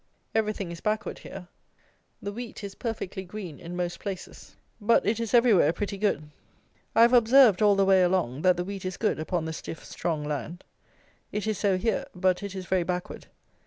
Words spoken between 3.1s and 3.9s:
green in